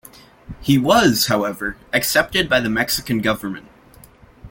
[0.61, 3.67] He was, however, accepted by the Mexican government.